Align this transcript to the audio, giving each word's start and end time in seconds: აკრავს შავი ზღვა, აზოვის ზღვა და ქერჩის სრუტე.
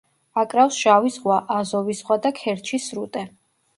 აკრავს 0.43 0.77
შავი 0.85 1.11
ზღვა, 1.17 1.37
აზოვის 1.57 2.01
ზღვა 2.05 2.19
და 2.25 2.33
ქერჩის 2.41 2.89
სრუტე. 2.93 3.27